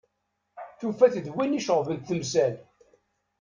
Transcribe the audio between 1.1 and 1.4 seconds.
d